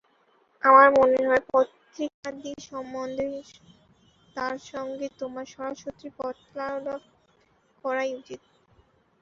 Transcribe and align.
আমার 0.63 0.87
মনে 0.97 1.19
হয়, 1.27 1.43
পত্রিকাদি 1.51 2.51
সম্বন্ধে 2.69 3.27
তাঁর 4.35 4.55
সঙ্গে 4.71 5.07
তোমার 5.19 5.45
সরাসরি 5.47 6.09
পত্রালাপ 6.19 7.01
করাই 7.83 8.11
উচিত। 8.19 8.41